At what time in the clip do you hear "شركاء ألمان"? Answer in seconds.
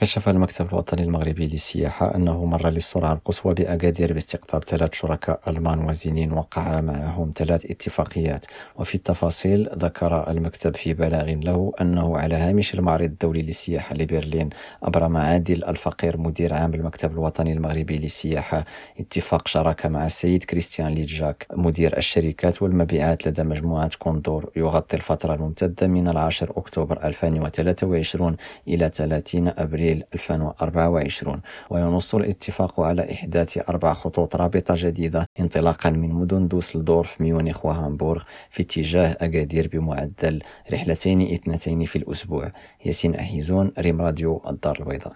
4.94-5.88